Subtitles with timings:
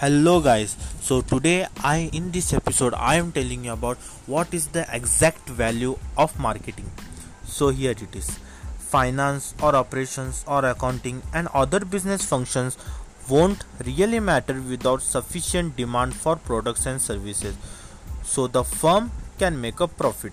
[0.00, 0.76] hello guys.
[1.00, 3.96] So today i in this episode i am telling you about
[4.32, 6.92] what is the exact value of marketing.
[7.44, 8.28] So here it is.
[8.92, 12.78] Finance or operations or accounting and other business functions
[13.28, 17.56] won't really matter without sufficient demand for products and services.
[18.22, 20.32] So the firm can make a profit.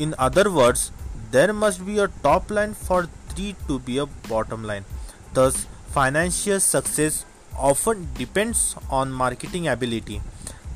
[0.00, 0.90] In other words
[1.30, 4.84] there must be a top line for three to be a bottom line.
[5.34, 7.24] Thus financial success
[7.58, 10.20] often depends on marketing ability.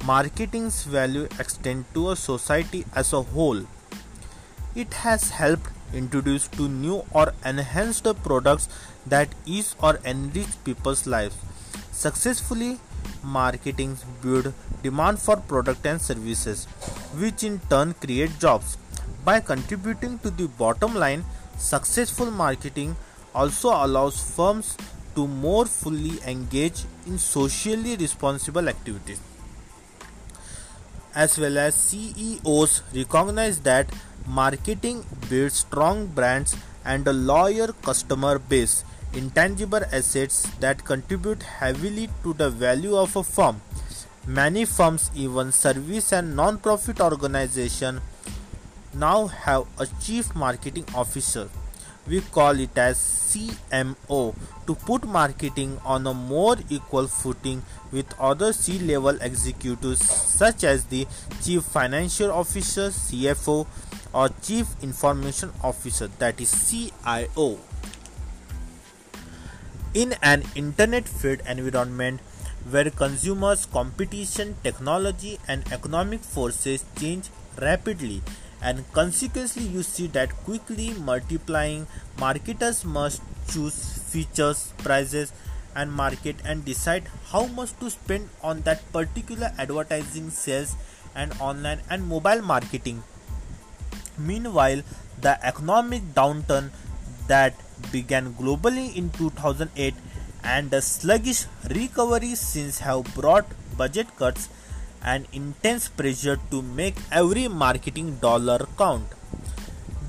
[0.05, 3.63] Marketing's value extends to a society as a whole.
[4.75, 8.69] It has helped introduce to new or enhanced products
[9.07, 11.37] that ease or enrich people's lives.
[11.93, 12.81] Successfully,
[13.23, 16.65] marketing build demand for product and services,
[17.19, 18.77] which in turn create jobs.
[19.25, 21.25] By contributing to the bottom line,
[21.59, 22.97] successful marketing
[23.35, 24.77] also allows firms
[25.15, 29.21] to more fully engage in socially responsible activities.
[31.15, 33.87] As well as CEOs recognize that
[34.27, 42.33] marketing builds strong brands and a loyal customer base, intangible assets that contribute heavily to
[42.33, 43.61] the value of a firm.
[44.27, 48.01] Many firms, even service and non-profit organizations,
[48.95, 51.49] now have a chief marketing officer
[52.07, 54.35] we call it as CMO
[54.67, 60.85] to put marketing on a more equal footing with other C level executives such as
[60.87, 61.07] the
[61.43, 63.67] Chief Financial Officer CFO
[64.13, 67.59] or Chief Information Officer that is CIO.
[69.95, 72.21] In an internet fed environment
[72.71, 77.29] where consumers, competition, technology, and economic forces change
[77.61, 78.23] rapidly,
[78.63, 81.87] and consequently you see that quickly multiplying
[82.19, 83.79] marketers must choose
[84.13, 85.33] features prices
[85.75, 90.77] and market and decide how much to spend on that particular advertising sales
[91.15, 93.03] and online and mobile marketing.
[94.19, 94.83] Meanwhile
[95.21, 96.71] the economic downturn
[97.27, 97.55] that
[97.91, 99.95] began globally in 2008
[100.45, 103.47] and the sluggish recovery since have brought
[103.77, 104.49] budget cuts
[105.05, 109.07] and intense pressure to make every marketing dollar count.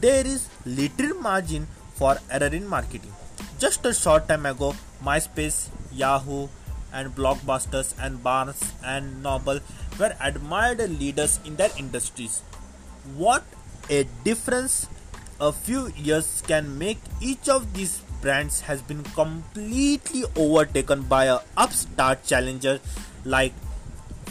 [0.02, 3.12] There is little margin for error in marketing.
[3.60, 6.48] Just a short time ago, MySpace, Yahoo,
[6.92, 9.60] and Blockbusters and Barnes and Noble
[10.00, 12.42] were admired leaders in their industries.
[13.16, 13.44] What
[13.90, 14.88] a difference
[15.40, 21.40] a few years can make each of these brands has been completely overtaken by a
[21.58, 22.80] upstart challenger
[23.26, 23.54] like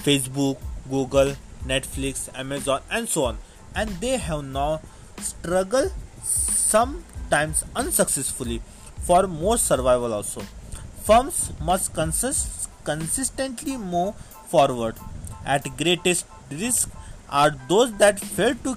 [0.04, 0.58] Facebook,
[0.90, 1.34] Google,
[1.66, 3.38] Netflix, Amazon, and so on.
[3.74, 4.80] And they have now
[5.18, 5.92] struggled
[6.22, 8.60] sometimes unsuccessfully
[9.00, 10.42] for more survival also.
[11.04, 14.14] Firms must consist, consistently move
[14.48, 14.96] forward.
[15.44, 16.90] At greatest risk
[17.28, 18.76] are those that fail to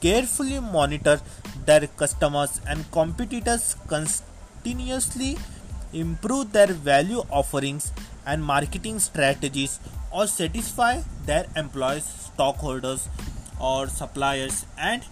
[0.00, 1.20] carefully monitor
[1.64, 5.38] their customers and competitors continuously
[5.92, 7.92] improve their value offerings
[8.26, 9.78] and marketing strategies
[10.14, 13.08] or satisfy their employees, stockholders,
[13.60, 15.02] or suppliers and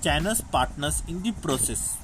[0.00, 2.03] channels partners in the process.